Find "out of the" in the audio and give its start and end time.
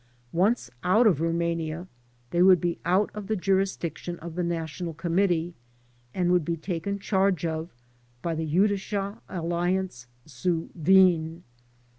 2.85-3.35